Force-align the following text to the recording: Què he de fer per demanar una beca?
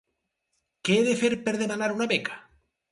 Què 0.89 0.95
he 0.95 1.05
de 1.11 1.15
fer 1.21 1.31
per 1.47 1.55
demanar 1.63 1.95
una 1.99 2.11
beca? 2.17 2.45